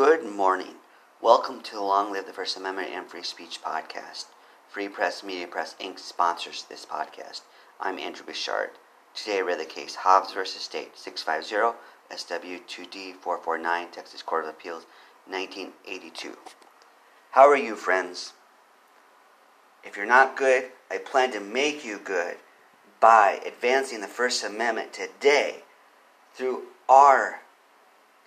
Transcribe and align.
Good 0.00 0.24
morning. 0.24 0.76
Welcome 1.20 1.60
to 1.62 1.74
the 1.74 1.82
Long 1.82 2.12
Live 2.12 2.24
the 2.24 2.32
First 2.32 2.56
Amendment 2.56 2.90
and 2.94 3.04
Free 3.04 3.24
Speech 3.24 3.60
podcast. 3.60 4.26
Free 4.68 4.88
Press 4.88 5.24
Media 5.24 5.48
Press 5.48 5.74
Inc. 5.80 5.98
sponsors 5.98 6.64
this 6.68 6.86
podcast. 6.86 7.40
I'm 7.80 7.98
Andrew 7.98 8.24
Bouchard. 8.24 8.70
Today 9.12 9.38
I 9.38 9.40
read 9.40 9.58
the 9.58 9.64
case 9.64 9.96
Hobbs 9.96 10.32
v. 10.32 10.44
State 10.44 10.96
650 10.96 11.76
SW2D 12.12 13.16
449 13.16 13.88
Texas 13.90 14.22
Court 14.22 14.44
of 14.44 14.50
Appeals 14.50 14.86
1982. 15.26 16.36
How 17.32 17.48
are 17.48 17.56
you, 17.56 17.74
friends? 17.74 18.34
If 19.82 19.96
you're 19.96 20.06
not 20.06 20.36
good, 20.36 20.70
I 20.92 20.98
plan 20.98 21.32
to 21.32 21.40
make 21.40 21.84
you 21.84 21.98
good 21.98 22.36
by 23.00 23.40
advancing 23.44 24.00
the 24.00 24.06
First 24.06 24.44
Amendment 24.44 24.92
today 24.92 25.64
through 26.34 26.66
our 26.88 27.40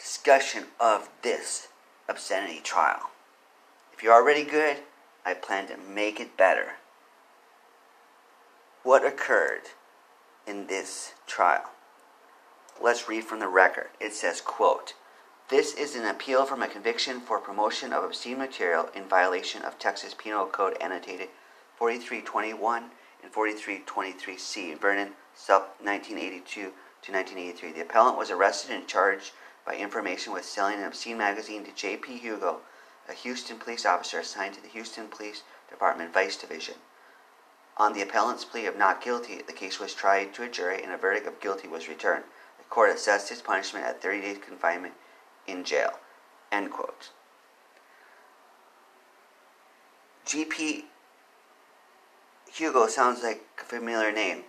discussion 0.01 0.63
of 0.79 1.09
this 1.21 1.67
obscenity 2.09 2.59
trial. 2.59 3.11
If 3.93 4.01
you're 4.01 4.13
already 4.13 4.43
good, 4.43 4.77
I 5.23 5.35
plan 5.35 5.67
to 5.67 5.77
make 5.77 6.19
it 6.19 6.35
better. 6.35 6.73
What 8.83 9.05
occurred 9.05 9.61
in 10.47 10.65
this 10.65 11.13
trial? 11.27 11.69
Let's 12.81 13.07
read 13.07 13.25
from 13.25 13.39
the 13.39 13.47
record. 13.47 13.89
It 13.99 14.13
says, 14.13 14.41
quote, 14.41 14.95
this 15.49 15.75
is 15.75 15.95
an 15.95 16.05
appeal 16.05 16.45
from 16.45 16.63
a 16.63 16.67
conviction 16.67 17.19
for 17.19 17.37
promotion 17.37 17.93
of 17.93 18.03
obscene 18.03 18.39
material 18.39 18.89
in 18.95 19.03
violation 19.03 19.61
of 19.61 19.77
Texas 19.77 20.15
Penal 20.17 20.47
Code 20.47 20.77
annotated 20.81 21.29
4321 21.77 22.85
and 23.21 23.31
4323C, 23.31 24.79
Vernon, 24.79 25.09
Sup, 25.35 25.75
1982 25.81 26.61
to 26.61 27.11
1983. 27.11 27.73
The 27.73 27.81
appellant 27.81 28.17
was 28.17 28.31
arrested 28.31 28.71
and 28.71 28.87
charged 28.87 29.33
by 29.65 29.75
information 29.75 30.33
with 30.33 30.45
selling 30.45 30.79
an 30.79 30.85
obscene 30.85 31.17
magazine 31.17 31.63
to 31.63 31.71
J.P. 31.71 32.17
Hugo, 32.17 32.59
a 33.07 33.13
Houston 33.13 33.57
police 33.57 33.85
officer 33.85 34.19
assigned 34.19 34.53
to 34.55 34.61
the 34.61 34.67
Houston 34.69 35.07
Police 35.07 35.43
Department 35.69 36.13
Vice 36.13 36.37
Division. 36.37 36.75
On 37.77 37.93
the 37.93 38.01
appellant's 38.01 38.45
plea 38.45 38.65
of 38.65 38.77
not 38.77 39.03
guilty, 39.03 39.41
the 39.45 39.53
case 39.53 39.79
was 39.79 39.93
tried 39.93 40.33
to 40.33 40.43
a 40.43 40.49
jury 40.49 40.83
and 40.83 40.91
a 40.91 40.97
verdict 40.97 41.27
of 41.27 41.39
guilty 41.39 41.67
was 41.67 41.87
returned. 41.87 42.23
The 42.57 42.63
court 42.65 42.89
assessed 42.91 43.29
his 43.29 43.41
punishment 43.41 43.85
at 43.85 44.01
30 44.01 44.21
days 44.21 44.37
confinement 44.37 44.93
in 45.47 45.63
jail. 45.63 45.99
End 46.51 46.71
quote. 46.71 47.09
G.P. 50.25 50.85
Hugo 52.53 52.87
sounds 52.87 53.23
like 53.23 53.43
a 53.59 53.63
familiar 53.63 54.11
name 54.11 54.43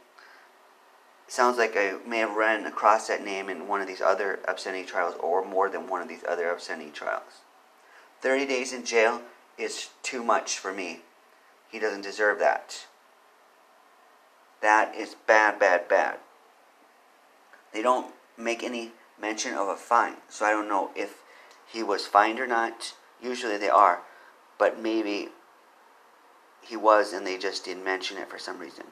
sounds 1.33 1.56
like 1.56 1.75
I 1.78 1.94
may 2.06 2.19
have 2.19 2.36
run 2.36 2.66
across 2.66 3.08
that 3.08 3.25
name 3.25 3.48
in 3.48 3.66
one 3.66 3.80
of 3.80 3.86
these 3.86 4.02
other 4.02 4.41
obscenity 4.47 4.84
trials 4.84 5.14
or 5.19 5.42
more 5.42 5.70
than 5.70 5.89
one 5.89 6.02
of 6.02 6.08
these 6.08 6.24
other 6.28 6.50
obscenity 6.50 6.91
trials. 6.91 7.41
30 8.20 8.44
days 8.44 8.74
in 8.74 8.84
jail 8.84 9.22
is 9.56 9.89
too 10.02 10.22
much 10.22 10.58
for 10.58 10.74
me. 10.74 11.00
He 11.70 11.78
doesn't 11.78 12.02
deserve 12.02 12.39
that. 12.41 12.86
That 14.61 14.94
is 14.94 15.16
bad, 15.27 15.58
bad, 15.58 15.89
bad. 15.89 16.19
They 17.72 17.80
don't 17.80 18.12
make 18.36 18.62
any 18.62 18.92
mention 19.19 19.55
of 19.55 19.69
a 19.69 19.77
fine, 19.77 20.17
so 20.28 20.44
I 20.44 20.50
don't 20.50 20.69
know 20.69 20.91
if 20.94 21.22
he 21.67 21.83
was 21.83 22.05
fined 22.05 22.41
or 22.41 22.46
not. 22.46 22.92
Usually 23.22 23.56
they 23.56 23.70
are, 23.70 24.02
but 24.58 24.78
maybe 24.78 25.30
he 26.61 26.77
was 26.77 27.14
and 27.14 27.27
they 27.27 27.39
just 27.39 27.64
didn't 27.64 27.84
mention 27.84 28.19
it 28.19 28.28
for 28.28 28.39
some 28.39 28.58
reason. 28.58 28.84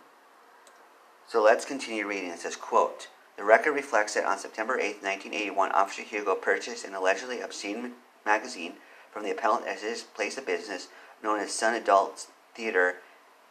So 1.30 1.40
let's 1.40 1.64
continue 1.64 2.08
reading. 2.08 2.30
It 2.30 2.40
says, 2.40 2.56
quote, 2.56 3.06
the 3.36 3.44
record 3.44 3.70
reflects 3.70 4.14
that 4.14 4.24
on 4.24 4.36
September 4.36 4.80
8, 4.80 5.00
1981, 5.00 5.70
Officer 5.70 6.02
Hugo 6.02 6.34
purchased 6.34 6.84
an 6.84 6.92
allegedly 6.92 7.40
obscene 7.40 7.92
magazine 8.26 8.72
from 9.12 9.22
the 9.22 9.30
appellant 9.30 9.64
at 9.64 9.78
his 9.78 10.02
place 10.02 10.36
of 10.36 10.44
business, 10.44 10.88
known 11.22 11.38
as 11.38 11.52
Sun 11.52 11.74
Adult 11.74 12.26
Theater, 12.56 12.96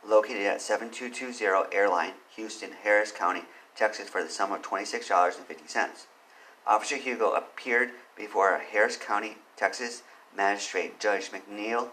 located 0.06 0.46
at 0.46 0.62
7220 0.62 1.74
Airline, 1.74 2.16
Houston, 2.36 2.72
Harris 2.84 3.14
County, 3.14 3.44
Texas, 3.78 4.10
for 4.10 4.22
the 4.22 4.30
sum 4.30 4.52
of 4.52 4.62
$26.50. 4.62 6.06
Officer 6.68 6.98
Hugo 6.98 7.32
appeared 7.32 7.92
before 8.18 8.56
a 8.56 8.60
Harris 8.60 8.98
County, 8.98 9.38
Texas 9.56 10.04
magistrate, 10.36 11.00
Judge 11.00 11.32
McNeil, 11.32 11.92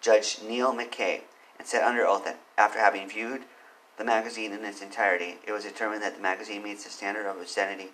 Judge 0.00 0.38
Neil 0.44 0.74
McKay, 0.74 1.20
and 1.56 1.68
said 1.68 1.84
under 1.84 2.04
oath 2.04 2.24
that 2.24 2.40
after 2.58 2.80
having 2.80 3.08
viewed 3.08 3.42
the 4.00 4.06
magazine 4.06 4.52
in 4.52 4.64
its 4.64 4.80
entirety, 4.80 5.36
it 5.46 5.52
was 5.52 5.64
determined 5.64 6.02
that 6.02 6.16
the 6.16 6.22
magazine 6.22 6.62
meets 6.62 6.84
the 6.84 6.90
standard 6.90 7.26
of 7.26 7.36
obscenity 7.36 7.90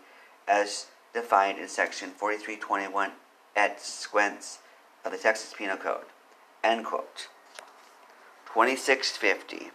as 0.47 0.87
defined 1.12 1.59
in 1.59 1.67
Section 1.67 2.11
4321 2.11 3.11
et 3.56 3.81
sequence 3.81 4.61
of 5.05 5.11
the 5.11 5.19
Texas 5.19 5.53
Penal 5.59 5.77
Code. 5.77 6.05
End 6.62 6.84
quote. 6.84 7.27
2650. 8.47 9.72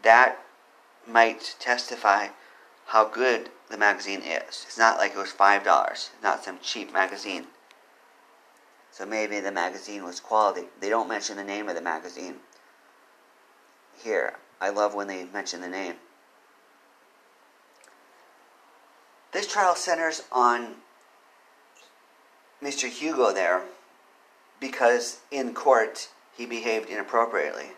That 0.00 0.38
might 1.06 1.56
testify 1.58 2.28
how 2.86 3.04
good 3.06 3.50
the 3.68 3.76
magazine 3.76 4.22
is. 4.22 4.64
It's 4.66 4.78
not 4.78 4.96
like 4.96 5.12
it 5.12 5.18
was 5.18 5.32
$5, 5.32 6.08
not 6.22 6.42
some 6.42 6.58
cheap 6.62 6.90
magazine. 6.90 7.48
So 8.90 9.04
maybe 9.04 9.40
the 9.40 9.52
magazine 9.52 10.04
was 10.04 10.20
quality. 10.20 10.68
They 10.80 10.88
don't 10.88 11.06
mention 11.06 11.36
the 11.36 11.44
name 11.44 11.68
of 11.68 11.74
the 11.74 11.82
magazine 11.82 12.36
here. 14.02 14.36
I 14.62 14.68
love 14.68 14.94
when 14.94 15.08
they 15.08 15.24
mention 15.24 15.60
the 15.60 15.68
name. 15.68 15.94
This 19.32 19.48
trial 19.48 19.74
centers 19.74 20.22
on 20.30 20.76
Mr. 22.62 22.88
Hugo 22.88 23.32
there 23.32 23.62
because 24.60 25.18
in 25.32 25.52
court 25.52 26.08
he 26.36 26.46
behaved 26.46 26.88
inappropriately. 26.88 27.72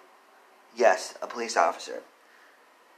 Yes, 0.77 1.15
a 1.23 1.27
police 1.27 1.57
officer. 1.57 2.03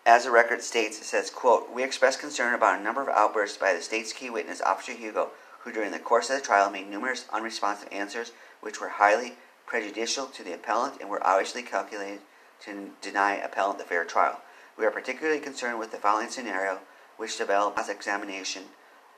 As 0.05 0.25
the 0.25 0.33
record 0.33 0.63
states, 0.63 0.99
it 1.01 1.05
says, 1.05 1.31
quote, 1.31 1.73
We 1.73 1.85
express 1.85 2.17
concern 2.17 2.55
about 2.55 2.81
a 2.81 2.83
number 2.83 3.03
of 3.03 3.09
outbursts 3.09 3.57
by 3.57 3.73
the 3.73 3.83
state's 3.83 4.13
key 4.13 4.31
witness, 4.31 4.61
Officer 4.61 4.93
Hugo, 4.93 5.31
who 5.61 5.71
during 5.71 5.93
the 5.93 6.01
course 6.01 6.29
of 6.29 6.37
the 6.37 6.45
trial 6.45 6.71
made 6.71 6.91
numerous 6.91 7.27
unresponsive 7.33 7.89
answers 7.93 8.33
which 8.61 8.81
were 8.81 8.89
highly 8.89 9.35
prejudicial 9.65 10.27
to 10.27 10.43
the 10.43 10.55
appellant 10.55 11.01
and 11.01 11.09
were 11.09 11.25
obviously 11.25 11.63
calculated 11.63 12.21
to 12.65 12.91
deny 13.01 13.35
appellant 13.35 13.79
the 13.79 13.85
fair 13.85 14.05
trial. 14.05 14.41
We 14.79 14.85
are 14.85 14.91
particularly 14.91 15.41
concerned 15.41 15.79
with 15.79 15.91
the 15.91 15.97
following 15.99 16.29
scenario, 16.29 16.81
which 17.17 17.39
developed 17.39 17.79
as 17.79 17.89
examination 17.89 18.65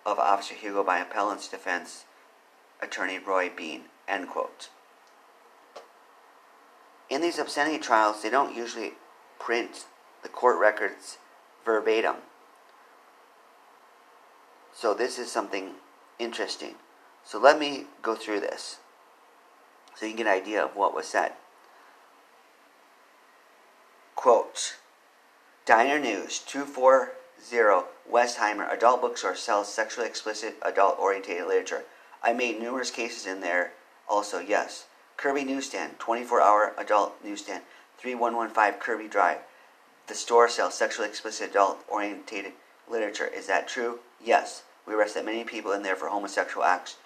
of 0.07 0.19
Officer 0.19 0.55
Hugo 0.55 0.85
by 0.85 0.99
appellant's 0.99 1.49
defense 1.49 2.05
attorney 2.81 3.19
Roy 3.19 3.51
Bean. 3.55 3.83
End 4.07 4.29
quote. 4.29 4.71
In 7.11 7.21
these 7.21 7.39
obscenity 7.39 7.79
trials, 7.79 8.23
they 8.23 8.31
don't 8.31 8.55
usually 8.55 8.93
print 9.39 9.87
the 10.23 10.29
court 10.29 10.59
records 10.59 11.19
verbatim. 11.65 12.17
So 14.75 14.95
this 14.95 15.19
is 15.19 15.31
something 15.31 15.73
interesting. 16.19 16.75
So 17.25 17.39
let 17.39 17.59
me 17.59 17.87
go 18.03 18.15
through 18.15 18.41
this 18.41 18.79
so 19.95 20.07
you 20.07 20.13
can 20.13 20.25
get 20.25 20.27
an 20.27 20.41
idea 20.41 20.65
of 20.65 20.77
what 20.77 20.95
was 20.95 21.07
said. 21.07 21.33
Quote 24.21 24.75
Diner 25.65 25.97
News 25.97 26.41
240 26.41 27.13
Westheimer 28.11 28.69
Adult 28.69 29.01
Bookstore 29.01 29.37
sells 29.37 29.73
sexually 29.73 30.09
explicit 30.09 30.57
adult 30.61 30.99
oriented 30.99 31.47
literature. 31.47 31.85
I 32.21 32.33
made 32.33 32.59
numerous 32.59 32.91
cases 32.91 33.27
in 33.27 33.43
there 33.43 33.75
also, 34.09 34.41
yes. 34.41 34.87
Kirby 35.17 35.45
Newsstand 35.45 36.01
24 36.01 36.43
hour 36.43 36.75
adult 36.77 37.15
newsstand 37.23 37.63
3115 37.99 38.81
Kirby 38.81 39.07
Drive. 39.07 39.39
The 40.09 40.17
store 40.17 40.49
sells 40.49 40.75
sexually 40.75 41.09
explicit 41.09 41.51
adult 41.51 41.85
oriented 41.87 42.55
literature. 42.91 43.29
Is 43.29 43.47
that 43.47 43.69
true? 43.69 44.01
Yes. 44.21 44.65
We 44.85 44.95
arrested 44.95 45.27
many 45.27 45.45
people 45.45 45.71
in 45.71 45.85
there 45.85 45.95
for 45.95 46.09
homosexual 46.09 46.65
acts. 46.65 46.97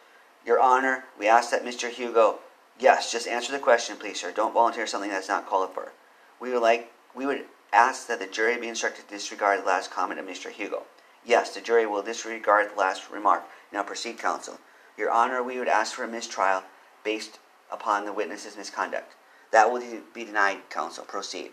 Your 0.47 0.61
Honor, 0.61 1.05
we 1.19 1.29
ask 1.29 1.51
that 1.51 1.63
Mr. 1.63 1.91
Hugo, 1.91 2.39
yes, 2.79 3.13
just 3.13 3.29
answer 3.29 3.53
the 3.53 3.59
question, 3.59 3.99
please, 3.99 4.19
sir. 4.19 4.33
Don't 4.33 4.55
volunteer 4.55 4.87
something 4.87 5.11
that's 5.11 5.29
not 5.29 5.47
called 5.47 5.75
for. 5.75 5.93
We 6.41 6.51
would 6.51 6.63
like 6.63 6.91
we 7.15 7.27
would 7.27 7.45
ask 7.73 8.07
that 8.07 8.19
the 8.19 8.27
jury 8.27 8.59
be 8.59 8.69
instructed 8.69 9.09
to 9.09 9.15
disregard 9.15 9.61
the 9.61 9.67
last 9.67 9.91
comment 9.91 10.21
of 10.21 10.27
Mr. 10.27 10.51
Hugo. 10.51 10.85
Yes, 11.25 11.55
the 11.55 11.61
jury 11.61 11.87
will 11.87 12.03
disregard 12.03 12.71
the 12.71 12.79
last 12.79 13.11
remark. 13.11 13.45
Now 13.73 13.83
proceed, 13.83 14.19
counsel. 14.19 14.59
Your 14.97 15.11
Honor, 15.11 15.43
we 15.43 15.59
would 15.59 15.69
ask 15.69 15.95
for 15.95 16.05
a 16.05 16.09
mistrial 16.09 16.63
based 17.05 17.39
upon 17.71 18.05
the 18.05 18.13
witness's 18.13 18.57
misconduct. 18.57 19.15
That 19.51 19.71
will 19.71 19.83
be 20.13 20.25
denied, 20.25 20.69
counsel. 20.71 21.05
Proceed. 21.05 21.53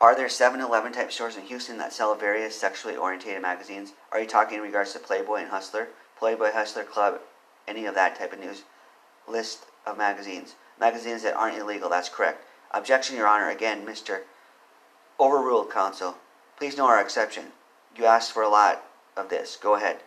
Are 0.00 0.16
there 0.16 0.28
7 0.28 0.60
Eleven 0.60 0.92
type 0.92 1.12
stores 1.12 1.36
in 1.36 1.44
Houston 1.44 1.78
that 1.78 1.92
sell 1.92 2.14
various 2.16 2.58
sexually 2.58 2.96
orientated 2.96 3.40
magazines? 3.40 3.92
Are 4.10 4.20
you 4.20 4.26
talking 4.26 4.58
in 4.58 4.64
regards 4.64 4.92
to 4.92 4.98
Playboy 4.98 5.36
and 5.36 5.50
Hustler? 5.50 5.88
Playboy, 6.18 6.50
Hustler 6.52 6.84
Club, 6.84 7.20
any 7.68 7.86
of 7.86 7.94
that 7.94 8.18
type 8.18 8.32
of 8.32 8.40
news 8.40 8.64
list 9.28 9.66
of 9.86 9.96
magazines? 9.96 10.56
Magazines 10.80 11.22
that 11.22 11.36
aren't 11.36 11.56
illegal, 11.56 11.88
that's 11.88 12.08
correct. 12.08 12.44
Objection, 12.72 13.16
Your 13.16 13.26
Honor. 13.26 13.50
Again, 13.50 13.84
Mr. 13.86 14.20
Overruled, 15.20 15.70
counsel. 15.70 16.16
Please 16.56 16.76
know 16.76 16.86
our 16.86 17.00
exception. 17.00 17.46
You 17.96 18.06
asked 18.06 18.32
for 18.32 18.42
a 18.42 18.48
lot 18.48 18.84
of 19.16 19.28
this. 19.28 19.56
Go 19.56 19.74
ahead. 19.74 19.98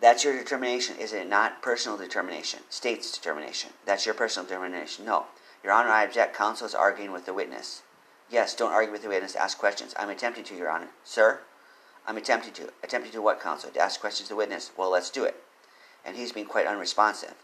That's 0.00 0.24
your 0.24 0.36
determination, 0.36 0.96
is 0.98 1.12
it 1.12 1.28
not? 1.28 1.62
Personal 1.62 1.96
determination, 1.96 2.60
state's 2.68 3.10
determination. 3.12 3.70
That's 3.86 4.04
your 4.04 4.14
personal 4.14 4.46
determination. 4.46 5.04
No. 5.06 5.26
Your 5.62 5.72
Honor, 5.72 5.88
I 5.88 6.04
object. 6.04 6.36
Counsel 6.36 6.66
is 6.66 6.74
arguing 6.74 7.12
with 7.12 7.24
the 7.24 7.32
witness. 7.32 7.82
Yes, 8.28 8.54
don't 8.54 8.72
argue 8.72 8.92
with 8.92 9.02
the 9.02 9.08
witness. 9.08 9.34
Ask 9.34 9.56
questions. 9.56 9.94
I'm 9.98 10.10
attempting 10.10 10.44
to, 10.44 10.56
Your 10.56 10.68
Honor. 10.68 10.88
Sir, 11.04 11.40
I'm 12.06 12.16
attempting 12.18 12.52
to. 12.54 12.72
Attempting 12.82 13.12
to 13.12 13.22
what, 13.22 13.40
counsel? 13.40 13.70
To 13.70 13.80
ask 13.80 14.00
questions 14.00 14.28
to 14.28 14.34
the 14.34 14.38
witness. 14.38 14.72
Well, 14.76 14.90
let's 14.90 15.10
do 15.10 15.24
it. 15.24 15.36
And 16.04 16.16
he's 16.16 16.32
being 16.32 16.46
quite 16.46 16.66
unresponsive. 16.66 17.34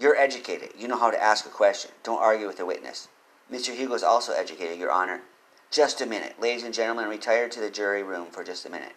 You're 0.00 0.16
educated. 0.16 0.70
You 0.78 0.86
know 0.86 0.98
how 0.98 1.10
to 1.10 1.22
ask 1.22 1.44
a 1.44 1.50
question. 1.50 1.90
Don't 2.04 2.22
argue 2.22 2.46
with 2.46 2.58
the 2.58 2.66
witness. 2.66 3.08
Mr. 3.52 3.74
Hugo 3.74 3.94
is 3.94 4.04
also 4.04 4.32
educated, 4.32 4.78
Your 4.78 4.92
Honor. 4.92 5.22
Just 5.70 6.00
a 6.00 6.06
minute. 6.06 6.40
Ladies 6.40 6.62
and 6.62 6.72
gentlemen, 6.72 7.08
retire 7.08 7.48
to 7.48 7.60
the 7.60 7.70
jury 7.70 8.02
room 8.02 8.28
for 8.30 8.44
just 8.44 8.64
a 8.64 8.70
minute. 8.70 8.94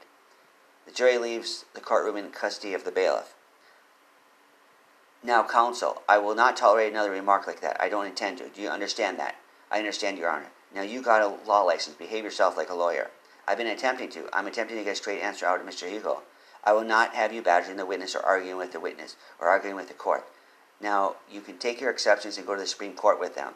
The 0.85 0.91
jury 0.91 1.17
leaves 1.17 1.65
the 1.73 1.81
courtroom 1.81 2.17
in 2.17 2.29
custody 2.29 2.73
of 2.73 2.85
the 2.85 2.91
bailiff. 2.91 3.33
Now, 5.23 5.43
counsel, 5.43 6.03
I 6.07 6.19
will 6.19 6.35
not 6.35 6.55
tolerate 6.55 6.91
another 6.91 7.11
remark 7.11 7.47
like 7.47 7.61
that. 7.61 7.77
I 7.81 7.89
don't 7.89 8.07
intend 8.07 8.37
to. 8.37 8.49
Do 8.49 8.61
you 8.61 8.69
understand 8.69 9.17
that? 9.19 9.35
I 9.71 9.79
understand, 9.79 10.17
Your 10.17 10.29
Honor. 10.29 10.49
Now, 10.73 10.81
you 10.81 11.01
got 11.01 11.21
a 11.21 11.47
law 11.47 11.63
license. 11.63 11.95
Behave 11.95 12.23
yourself 12.23 12.57
like 12.57 12.69
a 12.69 12.75
lawyer. 12.75 13.09
I've 13.47 13.57
been 13.57 13.67
attempting 13.67 14.09
to. 14.11 14.29
I'm 14.33 14.47
attempting 14.47 14.77
to 14.77 14.83
get 14.83 14.93
a 14.93 14.95
straight 14.95 15.21
answer 15.21 15.45
out 15.45 15.59
of 15.59 15.65
Mr. 15.65 15.89
Hugo. 15.89 16.21
I 16.63 16.73
will 16.73 16.83
not 16.83 17.15
have 17.15 17.33
you 17.33 17.41
badgering 17.41 17.77
the 17.77 17.85
witness 17.85 18.15
or 18.15 18.23
arguing 18.23 18.57
with 18.57 18.71
the 18.71 18.79
witness 18.79 19.15
or 19.39 19.47
arguing 19.47 19.75
with 19.75 19.87
the 19.87 19.93
court. 19.93 20.25
Now, 20.81 21.17
you 21.31 21.41
can 21.41 21.57
take 21.57 21.79
your 21.79 21.91
exceptions 21.91 22.37
and 22.37 22.47
go 22.47 22.55
to 22.55 22.61
the 22.61 22.67
Supreme 22.67 22.93
Court 22.93 23.19
with 23.19 23.35
them. 23.35 23.53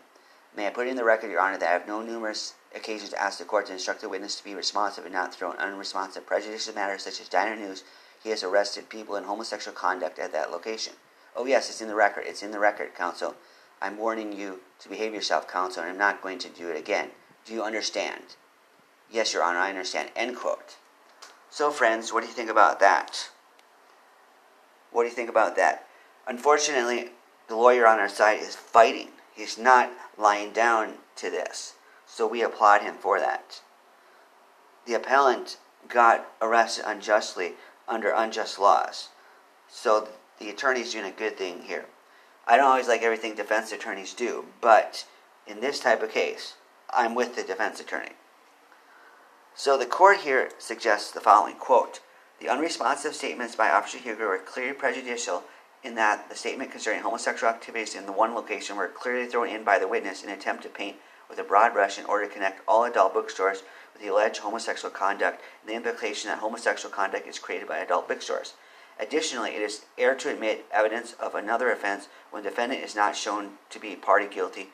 May 0.56 0.68
I 0.68 0.70
put 0.70 0.88
in 0.88 0.96
the 0.96 1.04
record, 1.04 1.32
Your 1.32 1.42
Honor, 1.42 1.58
that 1.58 1.70
I 1.70 1.74
have 1.74 1.88
no 1.88 2.02
numerous 2.02 2.54
occasions 2.76 3.10
to 3.10 3.22
ask 3.22 3.40
the 3.40 3.46
court 3.46 3.66
to 3.68 3.74
instruct 3.74 4.02
the 4.02 4.10
witness 4.10 4.36
to 4.36 4.44
be 4.44 4.54
responsive 4.54 5.06
and 5.06 5.14
not 5.14 5.34
throw 5.34 5.52
an 5.52 5.58
unresponsive, 5.58 6.26
prejudicial 6.26 6.76
matters 6.76 7.04
such 7.04 7.20
as 7.20 7.28
Diner 7.28 7.56
News. 7.56 7.84
He 8.24 8.30
has 8.30 8.44
arrested 8.44 8.90
people 8.90 9.16
in 9.16 9.24
homosexual 9.24 9.76
conduct 9.76 10.20
at 10.20 10.32
that 10.32 10.52
location. 10.52 10.94
Oh, 11.36 11.46
yes, 11.46 11.70
it's 11.70 11.82
in 11.82 11.88
the 11.88 11.96
record. 11.96 12.24
It's 12.26 12.44
in 12.44 12.52
the 12.52 12.60
record, 12.60 12.96
counsel. 12.96 13.36
I'm 13.82 13.98
warning 13.98 14.32
you 14.32 14.62
to 14.80 14.90
behave 14.90 15.14
yourself, 15.14 15.48
counsel, 15.48 15.84
and 15.84 15.92
I'm 15.92 15.98
not 15.98 16.22
going 16.22 16.40
to 16.40 16.50
do 16.50 16.70
it 16.70 16.78
again. 16.78 17.10
Do 17.46 17.54
you 17.54 17.64
understand? 17.64 18.36
Yes, 19.12 19.34
Your 19.34 19.44
Honor, 19.44 19.60
I 19.60 19.70
understand. 19.70 20.10
End 20.16 20.38
quote. 20.38 20.78
So, 21.50 21.72
friends, 21.72 22.14
what 22.14 22.22
do 22.22 22.28
you 22.28 22.34
think 22.34 22.50
about 22.50 22.80
that? 22.80 23.30
What 24.92 25.04
do 25.04 25.10
you 25.10 25.16
think 25.16 25.30
about 25.30 25.56
that? 25.58 25.88
Unfortunately, 26.28 27.10
the 27.48 27.56
lawyer 27.56 27.88
on 27.88 28.00
our 28.00 28.10
side 28.10 28.40
is 28.40 28.56
fighting. 28.56 29.10
He's 29.34 29.58
not 29.58 29.92
lying 30.18 30.52
down 30.52 30.96
to 31.18 31.30
this. 31.30 31.76
So 32.06 32.28
we 32.28 32.42
applaud 32.42 32.82
him 32.82 32.96
for 32.96 33.20
that. 33.20 33.62
The 34.86 34.94
appellant 34.94 35.58
got 35.88 36.28
arrested 36.42 36.86
unjustly 36.88 37.54
under 37.88 38.10
unjust 38.10 38.60
laws. 38.60 39.10
So 39.68 40.08
the 40.40 40.50
attorney's 40.50 40.94
doing 40.94 41.06
a 41.06 41.12
good 41.12 41.38
thing 41.38 41.64
here. 41.64 41.86
I 42.48 42.58
don't 42.58 42.68
always 42.68 42.88
like 42.88 43.02
everything 43.02 43.36
defense 43.36 43.72
attorneys 43.72 44.14
do, 44.14 44.46
but 44.62 45.06
in 45.48 45.60
this 45.60 45.80
type 45.80 46.02
of 46.04 46.12
case, 46.12 46.56
I'm 46.92 47.16
with 47.16 47.36
the 47.36 47.44
defense 47.44 47.80
attorney. 47.80 48.14
So 49.56 49.78
the 49.78 49.86
court 49.86 50.18
here 50.18 50.50
suggests 50.58 51.12
the 51.12 51.22
following 51.22 51.56
quote 51.56 52.02
The 52.40 52.50
unresponsive 52.50 53.16
statements 53.16 53.56
by 53.56 53.70
Officer 53.70 53.98
Hugo 53.98 54.28
were 54.28 54.38
clearly 54.38 54.74
prejudicial 54.74 55.44
in 55.86 55.96
that 55.96 56.28
the 56.30 56.36
statement 56.36 56.72
concerning 56.72 57.04
homosexual 57.04 57.54
activities 57.54 57.94
in 57.94 58.08
the 58.08 58.12
one 58.12 58.34
location 58.34 58.76
were 58.76 58.88
clearly 58.88 59.28
thrown 59.28 59.48
in 59.48 59.64
by 59.64 59.78
the 59.78 59.88
witness 59.88 60.24
in 60.24 60.30
an 60.30 60.38
attempt 60.38 60.64
to 60.64 60.70
paint 60.70 60.98
with 61.30 61.38
a 61.38 61.44
broad 61.44 61.74
brush 61.74 62.00
in 62.00 62.06
order 62.06 62.26
to 62.26 62.34
connect 62.34 62.62
all 62.68 62.84
adult 62.84 63.14
bookstores 63.14 63.62
with 63.94 64.02
the 64.02 64.08
alleged 64.08 64.40
homosexual 64.40 64.92
conduct 64.92 65.42
and 65.62 65.70
the 65.70 65.76
implication 65.76 66.30
that 66.30 66.40
homosexual 66.40 66.94
conduct 66.94 67.28
is 67.28 67.40
created 67.40 67.68
by 67.68 67.78
adult 67.78 68.08
bookstores. 68.08 68.54
Additionally, 69.00 69.52
it 69.52 69.62
is 69.62 69.86
error 69.98 70.16
to 70.16 70.32
admit 70.32 70.66
evidence 70.72 71.14
of 71.20 71.36
another 71.36 71.72
offense 71.72 72.08
when 72.32 72.44
the 72.44 72.50
defendant 72.50 72.84
is 72.84 72.96
not 72.96 73.16
shown 73.16 73.52
to 73.70 73.80
be 73.80 73.96
party 73.96 74.28
guilty 74.28 74.70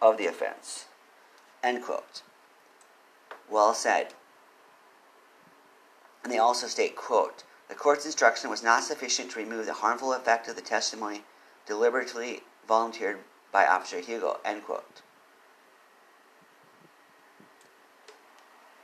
of 0.00 0.16
the 0.16 0.26
offense. 0.26 0.86
End 1.62 1.82
quote. 1.82 2.22
Well 3.50 3.74
said. 3.74 4.14
And 6.22 6.32
they 6.32 6.38
also 6.38 6.68
state, 6.68 6.96
quote, 6.96 7.44
the 7.68 7.74
court's 7.74 8.06
instruction 8.06 8.50
was 8.50 8.62
not 8.62 8.82
sufficient 8.82 9.30
to 9.30 9.38
remove 9.38 9.66
the 9.66 9.72
harmful 9.72 10.12
effect 10.12 10.48
of 10.48 10.56
the 10.56 10.62
testimony 10.62 11.22
deliberately 11.66 12.42
volunteered 12.68 13.18
by 13.52 13.66
Officer 13.66 14.00
Hugo, 14.00 14.38
end 14.44 14.64
quote. 14.64 15.02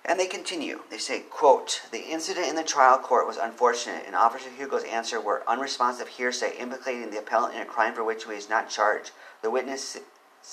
And 0.05 0.19
they 0.19 0.27
continue. 0.27 0.81
They 0.91 0.99
say, 0.99 1.21
quote, 1.21 1.83
the 1.93 2.01
incident 2.01 2.49
in 2.49 2.57
the 2.57 2.65
trial 2.65 2.99
court 2.99 3.27
was 3.27 3.37
unfortunate, 3.37 4.05
and 4.07 4.17
Officer 4.17 4.51
Hugo's 4.51 4.83
answer 4.85 5.21
were 5.21 5.45
unresponsive 5.47 6.09
hearsay 6.09 6.57
implicating 6.57 7.11
the 7.11 7.19
appellant 7.19 7.55
in 7.55 7.61
a 7.61 7.67
crime 7.67 7.95
for 7.95 8.03
which 8.03 8.25
he 8.25 8.31
was 8.31 8.49
not 8.49 8.71
charged. 8.71 9.13
The 9.43 9.51
witness' 9.51 9.99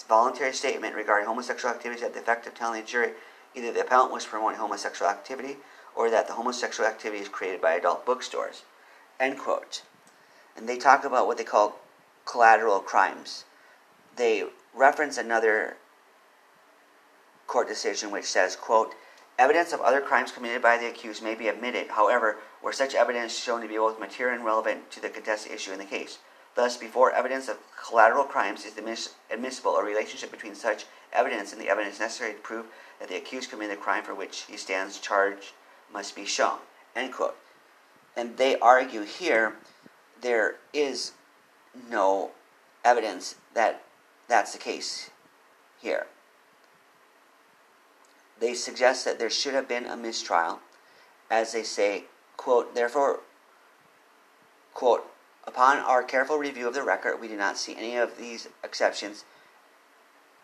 voluntary 0.07 0.53
statement 0.53 0.95
regarding 0.95 1.27
homosexual 1.27 1.73
activities 1.73 2.03
had 2.03 2.13
the 2.13 2.19
effect 2.19 2.45
of 2.45 2.53
telling 2.53 2.81
the 2.81 2.87
jury 2.87 3.13
either 3.55 3.71
the 3.71 3.81
appellant 3.81 4.11
was 4.11 4.25
promoting 4.25 4.59
homosexual 4.59 5.09
activity 5.09 5.57
or 5.97 6.11
that 6.11 6.27
the 6.27 6.33
homosexual 6.33 6.87
activity 6.87 7.21
is 7.21 7.27
created 7.27 7.59
by 7.59 7.73
adult 7.73 8.05
bookstores. 8.05 8.61
End 9.19 9.37
quote. 9.39 9.81
And 10.55 10.69
they 10.69 10.77
talk 10.77 11.03
about 11.03 11.25
what 11.25 11.37
they 11.37 11.43
call 11.43 11.79
collateral 12.25 12.79
crimes. 12.79 13.45
They 14.15 14.45
reference 14.75 15.17
another 15.17 15.75
court 17.47 17.67
decision 17.67 18.11
which 18.11 18.25
says, 18.25 18.55
quote, 18.55 18.93
Evidence 19.39 19.71
of 19.73 19.81
other 19.81 20.01
crimes 20.01 20.31
committed 20.31 20.61
by 20.61 20.77
the 20.77 20.87
accused 20.87 21.23
may 21.23 21.35
be 21.35 21.47
admitted, 21.47 21.89
however, 21.89 22.37
where 22.61 22.73
such 22.73 22.95
evidence 22.95 23.33
is 23.33 23.39
shown 23.39 23.61
to 23.61 23.67
be 23.67 23.77
both 23.77 23.99
material 23.99 24.35
and 24.35 24.45
relevant 24.45 24.89
to 24.91 24.99
the 24.99 25.09
contested 25.09 25.51
issue 25.51 25.71
in 25.71 25.77
the 25.77 25.85
case. 25.85 26.17
Thus, 26.55 26.75
before 26.75 27.11
evidence 27.11 27.47
of 27.47 27.57
collateral 27.79 28.23
crimes 28.23 28.65
is 28.65 28.75
admissible, 29.29 29.77
a 29.77 29.83
relationship 29.83 30.31
between 30.31 30.55
such 30.55 30.85
evidence 31.13 31.53
and 31.53 31.61
the 31.61 31.69
evidence 31.69 31.99
necessary 31.99 32.33
to 32.33 32.39
prove 32.39 32.65
that 32.99 33.09
the 33.09 33.15
accused 33.15 33.51
committed 33.51 33.77
the 33.77 33.81
crime 33.81 34.03
for 34.03 34.15
which 34.15 34.45
he 34.49 34.57
stands 34.57 34.99
charged 34.99 35.53
must 35.91 36.15
be 36.15 36.25
shown. 36.25 36.59
End 36.95 37.13
quote. 37.13 37.37
And 38.15 38.37
they 38.37 38.57
argue 38.59 39.03
here 39.03 39.55
there 40.21 40.55
is 40.73 41.11
no 41.89 42.31
evidence 42.83 43.35
that 43.53 43.83
that's 44.27 44.53
the 44.53 44.59
case 44.59 45.09
here 45.79 46.07
they 48.39 48.53
suggest 48.53 49.05
that 49.05 49.19
there 49.19 49.29
should 49.29 49.53
have 49.53 49.67
been 49.67 49.85
a 49.85 49.97
mistrial, 49.97 50.59
as 51.29 51.51
they 51.51 51.63
say, 51.63 52.05
quote, 52.35 52.75
therefore, 52.75 53.21
quote, 54.73 55.05
upon 55.45 55.77
our 55.77 56.03
careful 56.03 56.37
review 56.37 56.67
of 56.67 56.73
the 56.73 56.83
record, 56.83 57.19
we 57.19 57.27
do 57.27 57.37
not 57.37 57.57
see 57.57 57.75
any 57.75 57.95
of 57.95 58.17
these 58.17 58.47
exceptions 58.63 59.25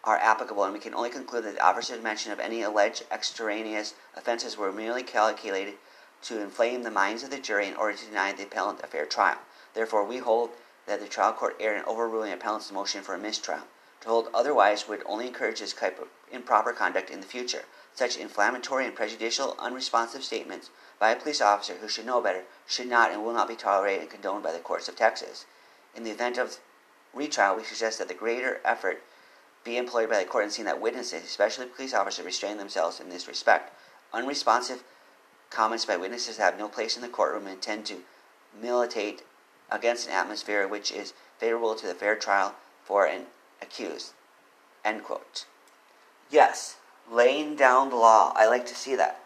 are 0.04 0.18
applicable, 0.18 0.64
and 0.64 0.74
we 0.74 0.80
can 0.80 0.94
only 0.94 1.10
conclude 1.10 1.46
that 1.46 1.56
the 1.56 1.66
officer's 1.66 2.04
mention 2.04 2.32
of 2.32 2.40
any 2.40 2.62
alleged 2.62 3.04
extraneous 3.12 3.94
offenses 4.16 4.58
were 4.58 4.72
merely 4.72 5.04
calculated 5.04 5.76
to 6.22 6.42
inflame 6.42 6.84
the 6.84 6.92
minds 6.92 7.24
of 7.24 7.30
the 7.30 7.40
jury 7.40 7.68
in 7.68 7.76
order 7.76 7.98
to 7.98 8.06
deny 8.06 8.32
the 8.34 8.44
appellant 8.44 8.82
a 8.84 8.88
fair 8.88 9.06
trial. 9.06 9.38
Therefore, 9.74 10.04
we 10.04 10.18
hold 10.18 10.52
that 10.86 11.00
the 11.00 11.08
trial 11.08 11.34
court 11.34 11.56
erred 11.60 11.78
in 11.78 11.86
overruling 11.86 12.34
appellant's 12.34 12.72
motion 12.72 13.02
for 13.02 13.16
a 13.16 13.18
mistrial. 13.18 13.64
To 14.02 14.10
hold 14.10 14.30
otherwise 14.34 14.88
would 14.88 15.04
only 15.06 15.28
encourage 15.28 15.62
this 15.62 15.74
type 15.74 16.00
of 16.00 16.10
improper 16.32 16.74
conduct 16.74 17.10
in 17.10 17.22
the 17.22 17.26
future. 17.26 17.64
Such 17.96 18.18
inflammatory 18.18 18.86
and 18.86 18.96
prejudicial, 18.96 19.56
unresponsive 19.60 20.24
statements 20.24 20.70
by 21.00 21.12
a 21.12 21.16
police 21.16 21.40
officer 21.42 21.76
who 21.76 21.88
should 21.88 22.06
know 22.06 22.20
better 22.20 22.44
should 22.68 22.88
not 22.88 23.12
and 23.12 23.24
will 23.24 23.34
not 23.34 23.48
be 23.48 23.56
tolerated 23.56 24.02
and 24.02 24.10
condoned 24.10 24.44
by 24.44 24.52
the 24.52 24.60
courts 24.60 24.90
of 24.90 24.96
Texas. 24.96 25.46
In 25.96 26.04
the 26.04 26.12
event 26.12 26.38
of 26.38 26.58
retrial, 27.14 27.56
we 27.56 27.64
suggest 27.64 28.00
that 28.00 28.10
the 28.10 28.14
greater 28.14 28.60
effort 28.66 29.02
be 29.64 29.78
employed 29.78 30.10
by 30.10 30.20
the 30.20 30.30
court 30.30 30.44
and 30.44 30.54
seeing 30.54 30.66
that 30.66 30.82
witnesses, 30.82 31.24
especially 31.24 31.66
police 31.68 31.94
officers, 31.94 32.26
restrain 32.26 32.58
themselves 32.58 33.00
in 33.00 33.10
this 33.10 33.28
respect. 33.28 33.74
Unresponsive 34.14 34.84
comments 35.50 35.86
by 35.86 35.98
witnesses 35.98 36.38
have 36.38 36.58
no 36.58 36.68
place 36.68 36.96
in 36.96 37.02
the 37.02 37.08
courtroom 37.08 37.48
and 37.48 37.62
tend 37.62 37.86
to 37.86 37.98
militate 38.60 39.24
against 39.72 40.08
an 40.08 40.14
atmosphere 40.14 40.68
which 40.68 40.92
is 40.92 41.14
favorable 41.38 41.76
to 41.76 41.88
the 41.88 41.94
fair 41.94 42.16
trial 42.16 42.56
for 42.84 43.06
an 43.06 43.24
accused. 43.62 44.14
End 44.84 45.04
quote. 45.04 45.46
Yes, 46.30 46.78
laying 47.12 47.56
down 47.56 47.90
the 47.90 47.96
law. 47.96 48.34
I 48.36 48.48
like 48.48 48.66
to 48.68 48.76
see 48.76 48.96
that. 48.96 49.20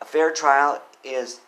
A 0.00 0.04
fair 0.04 0.32
trial 0.32 0.82
is 1.02 1.40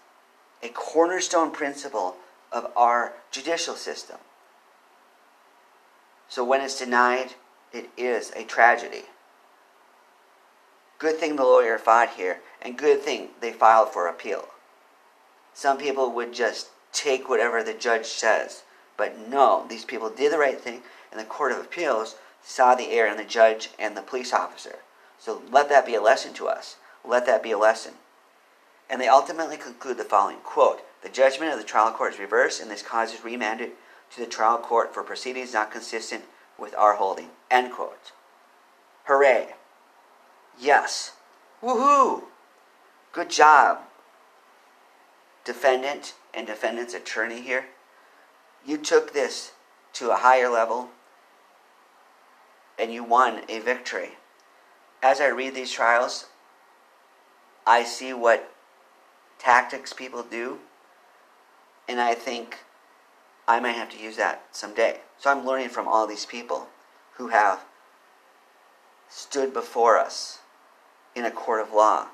a 0.63 0.69
cornerstone 0.69 1.51
principle 1.51 2.17
of 2.53 2.71
our 2.77 3.15
judicial 3.31 3.75
system. 3.75 4.19
So 6.29 6.45
when 6.45 6.61
it's 6.61 6.79
denied, 6.79 7.35
it 7.73 7.91
is 7.97 8.33
a 8.37 8.45
tragedy. 8.45 9.05
Good 10.99 11.17
thing 11.17 11.37
the 11.37 11.45
lawyer 11.45 11.79
fought 11.79 12.11
here, 12.11 12.41
and 12.61 12.77
good 12.77 13.01
thing 13.01 13.29
they 13.41 13.53
filed 13.53 13.91
for 13.91 14.07
appeal. 14.07 14.49
Some 15.55 15.79
people 15.79 16.13
would 16.13 16.33
just 16.33 16.71
take 16.93 17.29
whatever 17.29 17.63
the 17.63 17.75
judge 17.75 18.07
says, 18.07 18.63
but 18.97 19.29
no, 19.29 19.65
these 19.69 19.85
people 19.85 20.11
did 20.11 20.33
the 20.33 20.39
right 20.39 20.61
thing, 20.61 20.83
and 21.11 21.19
the 21.19 21.25
Court 21.25 21.53
of 21.53 21.59
Appeals 21.59 22.17
saw 22.43 22.75
the 22.75 22.91
error 22.91 23.11
in 23.11 23.17
the 23.17 23.25
judge 23.25 23.71
and 23.79 23.97
the 23.97 24.03
police 24.03 24.33
officer. 24.33 24.81
So 25.19 25.43
let 25.51 25.69
that 25.69 25.87
be 25.87 25.95
a 25.95 26.03
lesson 26.03 26.35
to 26.35 26.49
us. 26.49 26.77
Let 27.05 27.27
that 27.27 27.43
be 27.43 27.53
a 27.53 27.59
lesson. 27.59 27.95
And 28.89 29.01
they 29.01 29.09
ultimately 29.09 29.57
conclude 29.57 29.97
the 29.99 30.05
following 30.05 30.39
quote, 30.39 30.83
The 31.03 31.09
judgment 31.09 31.53
of 31.53 31.59
the 31.59 31.65
trial 31.65 31.93
court 31.93 32.15
is 32.15 32.21
reversed, 32.21 32.61
and 32.61 32.71
this 32.71 32.83
cause 32.83 33.15
is 33.15 33.25
remanded 33.25 33.73
to 34.15 34.21
the 34.21 34.27
trial 34.27 34.59
court 34.59 34.93
for 34.93 35.03
proceedings 35.03 35.55
not 35.55 35.71
consistent 35.71 36.25
with 36.61 36.75
our 36.77 36.95
holding. 36.95 37.31
End 37.51 37.73
quote. 37.73 38.13
Hooray. 39.05 39.55
Yes. 40.59 41.13
Woohoo! 41.63 42.25
Good 43.13 43.29
job, 43.29 43.81
defendant 45.45 46.15
and 46.33 46.47
defendant's 46.47 46.95
attorney 46.95 47.41
here. 47.41 47.67
You 48.65 48.79
took 48.79 49.13
this 49.13 49.53
to 49.95 50.11
a 50.11 50.17
higher 50.17 50.49
level 50.49 50.91
and 52.79 52.93
you 52.93 53.05
won 53.05 53.43
a 53.49 53.59
victory. 53.59 54.13
As 55.03 55.21
I 55.21 55.27
read 55.27 55.55
these 55.55 55.73
trials, 55.73 56.27
I 57.67 57.85
see 57.85 58.13
what 58.15 58.53
tactics 59.39 59.93
people 59.93 60.23
do, 60.23 60.59
and 61.89 62.01
I 62.01 62.15
think 62.15 62.59
I 63.47 63.61
might 63.61 63.73
have 63.73 63.91
to 63.91 64.03
use 64.03 64.17
that 64.17 64.45
someday. 64.53 65.01
So 65.19 65.31
I'm 65.31 65.45
learning 65.45 65.71
from 65.71 65.89
all 65.89 66.07
these 66.07 66.27
people 66.27 66.69
who 67.17 67.29
have 67.29 67.65
stood 69.09 69.53
before 69.53 69.99
us 69.99 70.39
in 71.15 71.25
a 71.25 71.31
court 71.31 71.61
of 71.61 71.73
law, 71.73 72.09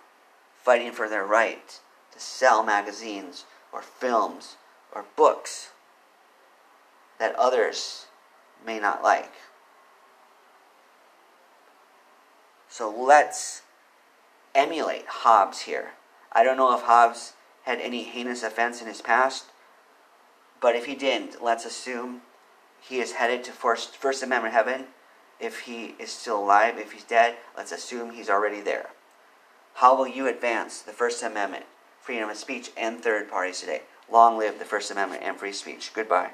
fighting 0.62 0.92
for 0.92 1.08
their 1.08 1.24
right 1.24 1.78
to 2.12 2.20
sell 2.20 2.62
magazines 2.62 3.44
or 3.72 3.82
films 3.82 4.56
or 4.92 5.04
books 5.14 5.70
that 7.18 7.34
others 7.36 8.06
may 8.64 8.78
not 8.78 9.02
like. 9.02 9.32
So 12.68 12.90
let's 12.90 13.62
emulate 14.54 15.06
Hobbs 15.06 15.60
here. 15.60 15.92
I 16.32 16.44
don't 16.44 16.56
know 16.56 16.74
if 16.74 16.82
Hobbs 16.82 17.34
had 17.64 17.80
any 17.80 18.02
heinous 18.02 18.42
offense 18.42 18.80
in 18.80 18.86
his 18.86 19.00
past, 19.00 19.46
but 20.60 20.76
if 20.76 20.86
he 20.86 20.94
didn't, 20.94 21.42
let's 21.42 21.64
assume 21.64 22.22
he 22.80 23.00
is 23.00 23.12
headed 23.12 23.44
to 23.44 23.52
First, 23.52 23.96
First 23.96 24.22
Amendment 24.22 24.54
heaven. 24.54 24.86
If 25.38 25.60
he 25.60 25.94
is 25.98 26.10
still 26.10 26.38
alive, 26.38 26.78
if 26.78 26.92
he's 26.92 27.04
dead, 27.04 27.36
let's 27.56 27.72
assume 27.72 28.12
he's 28.12 28.30
already 28.30 28.60
there. 28.60 28.90
How 29.74 29.96
will 29.96 30.08
you 30.08 30.26
advance 30.26 30.80
the 30.80 30.92
First 30.92 31.22
Amendment, 31.22 31.66
freedom 32.00 32.30
of 32.30 32.36
speech, 32.36 32.70
and 32.76 33.02
third 33.02 33.30
parties 33.30 33.60
today? 33.60 33.82
Long 34.10 34.38
live 34.38 34.58
the 34.58 34.64
First 34.64 34.90
Amendment 34.90 35.22
and 35.22 35.36
free 35.36 35.52
speech. 35.52 35.92
Goodbye. 35.92 36.30